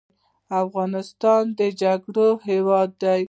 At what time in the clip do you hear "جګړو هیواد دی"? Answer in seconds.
1.81-3.19